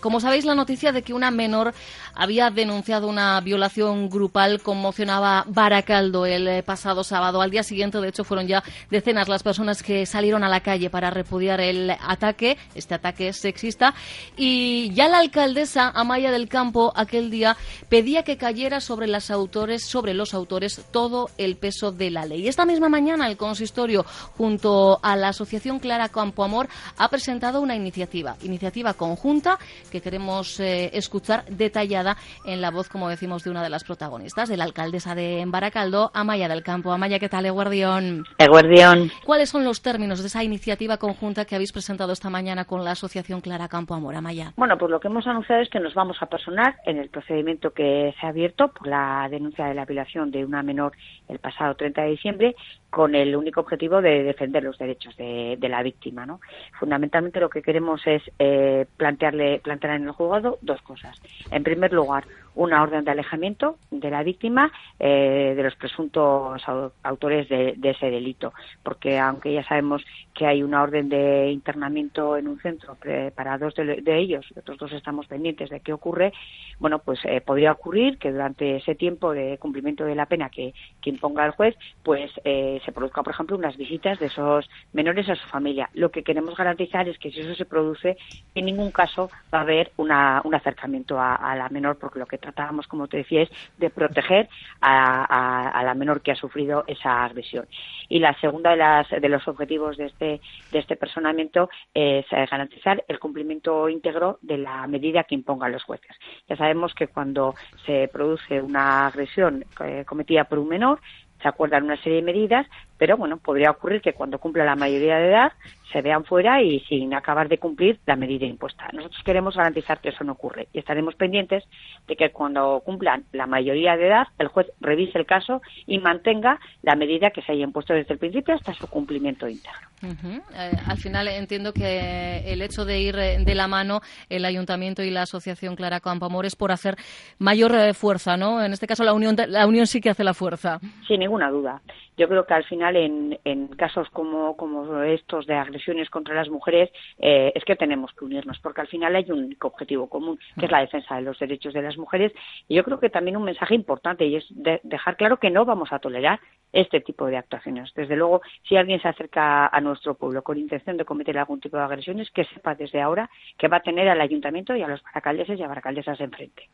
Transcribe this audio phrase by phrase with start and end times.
[0.00, 1.74] Como sabéis, la noticia de que una menor
[2.14, 7.40] había denunciado una violación grupal conmocionaba Baracaldo el eh, pasado sábado.
[7.40, 10.88] Al día siguiente, de hecho, fueron ya decenas las personas que salieron a la calle
[10.88, 13.92] para repudiar el ataque, este ataque sexista.
[14.36, 17.56] Y ya la alcaldesa Amaya del Campo aquel día
[17.88, 22.46] pedía que cayera sobre, las autores, sobre los autores todo el peso de la ley.
[22.46, 24.06] Esta misma mañana el consistorio,
[24.36, 30.60] junto a la Asociación Clara Campo Amor, ha presentado una iniciativa, iniciativa conjunta que queremos
[30.60, 34.64] eh, escuchar detallada en la voz, como decimos, de una de las protagonistas, de la
[34.64, 36.92] alcaldesa de Baracaldo, Amaya del Campo.
[36.92, 38.24] Amaya, ¿qué tal, Eguardión?
[38.38, 39.10] Eguardión.
[39.24, 42.92] ¿Cuáles son los términos de esa iniciativa conjunta que habéis presentado esta mañana con la
[42.92, 44.52] Asociación Clara Campo Amor, Amaya?
[44.56, 47.70] Bueno, pues lo que hemos anunciado es que nos vamos a personar en el procedimiento
[47.70, 50.92] que se ha abierto por la denuncia de la violación de una menor
[51.28, 52.56] el pasado 30 de diciembre
[52.90, 56.24] con el único objetivo de defender los derechos de, la víctima.
[56.24, 56.40] ¿no?
[56.78, 61.20] Fundamentalmente lo que queremos es eh, plantearle, plantear en el juzgado dos cosas.
[61.50, 62.24] En primer lugar,
[62.58, 66.60] una orden de alejamiento de la víctima eh, de los presuntos
[67.04, 70.04] autores de, ese delito, porque aunque ya sabemos
[70.34, 72.96] que hay una orden de internamiento en un centro
[73.34, 76.32] para dos de, ellos, otros dos estamos pendientes de qué ocurre,
[76.80, 80.74] bueno, pues eh, podría ocurrir que durante ese tiempo de cumplimiento de la pena que,
[81.04, 85.36] imponga el juez, pues eh, se produzca, por ejemplo, unas visitas de esos menores a
[85.36, 85.88] su familia.
[85.94, 88.18] Lo que queremos garantizar es que si eso se produce,
[88.54, 92.38] en ningún caso va a haber un acercamiento a, a la menor, porque lo que
[92.38, 94.48] tratábamos, como te decía, es de proteger
[94.80, 97.66] a, la menor que ha sufrido esa agresión.
[98.08, 100.40] Y la segunda de, las, de los objetivos de este,
[100.72, 105.84] de este personamiento es eh, garantizar el cumplimiento íntegro de la medida que impongan los
[105.84, 106.16] jueces.
[106.48, 107.54] Ya sabemos que cuando
[107.84, 111.00] se produce una agresión eh, cometida por un menor,
[111.42, 112.66] se acuerdan una serie de medidas,
[112.98, 115.52] pero bueno, podría ocurrir que cuando cumpla la mayoría de edad
[115.92, 118.88] se vean fuera y sin acabar de cumplir la medida impuesta.
[118.92, 121.64] Nosotros queremos garantizar que eso no ocurre y estaremos pendientes
[122.06, 126.60] de que cuando cumplan la mayoría de edad el juez revise el caso y mantenga
[126.82, 129.88] la medida que se haya impuesto desde el principio hasta su cumplimiento íntegro.
[130.02, 130.40] Eh,
[130.86, 135.10] al final entiendo que el hecho de ir eh, de la mano el ayuntamiento y
[135.10, 136.96] la asociación Clara Campoamor es por hacer
[137.38, 138.62] mayor eh, fuerza, ¿no?
[138.62, 140.78] En este caso la unión, la unión sí que hace la fuerza.
[141.06, 141.80] Sin ninguna duda.
[142.18, 146.48] Yo creo que al final en, en casos como, como estos de agresiones contra las
[146.48, 150.66] mujeres es que tenemos que unirnos porque al final hay un único objetivo común que
[150.66, 152.32] es la defensa de los derechos de las mujeres.
[152.66, 154.44] Y yo creo que también un mensaje importante y es
[154.82, 156.40] dejar claro que no vamos a tolerar
[156.72, 157.92] este tipo de actuaciones.
[157.94, 161.76] Desde luego, si alguien se acerca a nuestro pueblo con intención de cometer algún tipo
[161.76, 165.02] de agresiones, que sepa desde ahora que va a tener al ayuntamiento y a los
[165.02, 166.68] baracaldeses y a baracaldesas enfrente.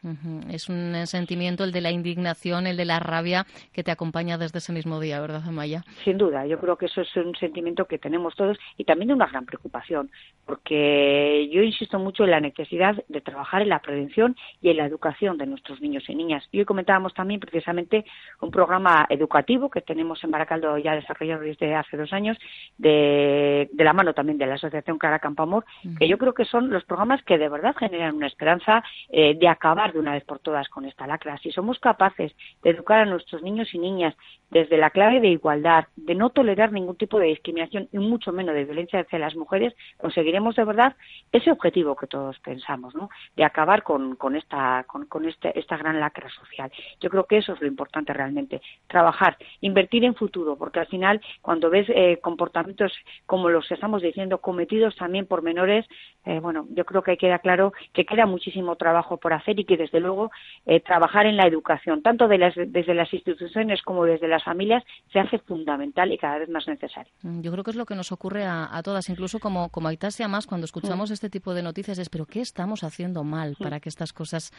[0.51, 4.59] Es un sentimiento el de la indignación, el de la rabia que te acompaña desde
[4.59, 5.85] ese mismo día, ¿verdad, Amaya?
[6.05, 9.15] Sin duda, yo creo que eso es un sentimiento que tenemos todos y también de
[9.15, 10.11] una gran preocupación,
[10.47, 14.87] porque yo insisto mucho en la necesidad de trabajar en la prevención y en la
[14.87, 16.47] educación de nuestros niños y niñas.
[16.53, 18.05] Y hoy comentábamos también precisamente
[18.41, 22.37] un programa educativo que tenemos en Baracaldo ya desarrollado desde hace dos años,
[22.79, 25.65] de, la mano también de la Asociación Clara Campamor,
[25.99, 29.49] que yo creo que son los programas que de verdad generan una esperanza eh, de
[29.49, 31.39] acabar de una vez por todas con esta lacra.
[31.39, 34.15] Si somos capaces de educar a nuestros niños y niñas
[34.51, 38.55] desde la clave de igualdad, de no tolerar ningún tipo de discriminación y mucho menos
[38.55, 40.97] de violencia hacia las mujeres, conseguiremos de verdad
[41.33, 43.11] ese objetivo que todos pensamos, ¿no?
[43.37, 46.71] De acabar con, con esta, con, con este, esta gran lacra social.
[47.01, 49.37] Yo creo que eso es lo importante realmente, trabajar,
[49.75, 52.93] invertir en futuro, porque al final cuando ves eh, comportamientos
[53.27, 55.85] como los que estamos diciendo cometidos también por menores,
[56.25, 59.77] eh, bueno, yo creo que queda claro que queda muchísimo trabajo por hacer y que
[59.77, 60.31] desde luego
[60.65, 64.85] eh, trabajar en la educación, tanto de las, desde las instituciones como desde las familias,
[65.13, 67.13] se hace fundamental y cada vez más necesario.
[67.23, 70.29] Mm, yo creo que es lo que nos ocurre a, todas, incluso como, como Aitasia
[70.29, 71.13] más cuando escuchamos mm.
[71.15, 73.63] este tipo de noticias es, pero ¿qué estamos haciendo mal mm.
[73.63, 74.53] para que estas cosas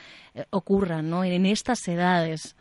[0.49, 1.23] ocurran ¿no?
[1.23, 2.57] en estas edades?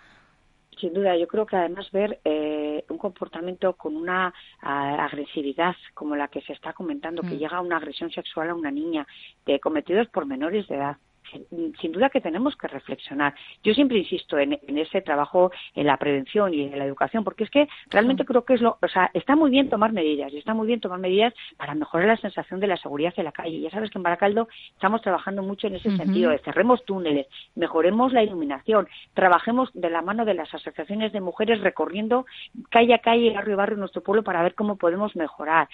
[0.85, 6.29] Sin duda, yo creo que además ver eh, un comportamiento con una agresividad como la
[6.29, 9.07] que se está comentando, que llega a una agresión sexual a una niña,
[9.47, 10.99] de cometidos por menores de edad,
[11.81, 13.35] sin duda que tenemos que reflexionar.
[13.63, 17.51] Yo siempre insisto en, ese trabajo, en la prevención y en la educación, porque es
[17.51, 20.55] que realmente creo que es lo, o sea, está muy bien tomar medidas y está
[20.55, 23.61] muy bien tomar medidas para mejorar la sensación de la seguridad en la calle.
[23.61, 28.23] Ya sabes que en Baracaldo estamos trabajando mucho en ese sentido, cerremos túneles, mejoremos la
[28.23, 32.27] iluminación, trabajemos de la mano de las asociaciones de mujeres recorriendo
[32.71, 35.69] calle a calle, barrio a barrio en nuestro pueblo para ver cómo podemos mejorar.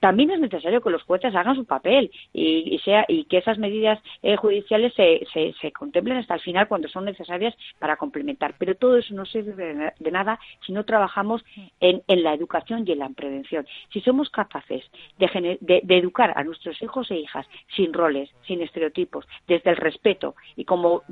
[0.00, 4.00] También es necesario que los jueces hagan su papel y, sea, y que esas medidas
[4.22, 8.54] eh, judiciales se, se, contemplen hasta el final cuando son necesarias para complementar.
[8.58, 11.44] Pero todo eso no sirve de nada si no trabajamos
[11.80, 13.66] en, la educación y en la prevención.
[13.92, 14.84] Si somos capaces
[15.18, 20.34] de, de educar a nuestros hijos e hijas sin roles, sin estereotipos, desde el respeto
[20.56, 21.02] y como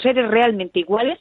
[0.00, 1.18] seres realmente iguales,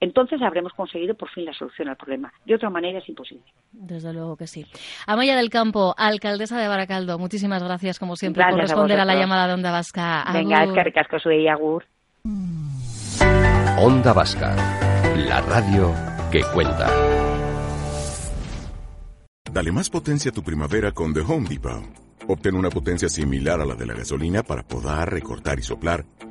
[0.00, 2.32] entonces habremos conseguido por fin la solución al problema.
[2.44, 3.44] De otra manera es imposible.
[3.72, 4.66] Desde luego que sí.
[5.06, 9.46] Amaya del Campo, alcaldesa de Baracaldo, muchísimas gracias como siempre por responder a, la llamada
[9.46, 10.24] de Onda Vasca.
[10.32, 11.84] Venga, es que recasco soy Agur.
[13.78, 14.54] Onda Vasca,
[15.16, 15.94] la radio
[16.30, 16.90] que cuenta.
[19.52, 21.84] Dale más potencia a tu primavera con The Home Depot.
[22.28, 26.04] Obtén una potencia similar a la de la gasolina para podar, recortar y soplar